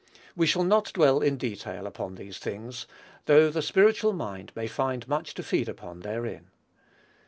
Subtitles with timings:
[0.35, 2.87] We shall not dwell in detail upon these things,
[3.27, 6.47] though the spiritual mind may find much to feed upon therein.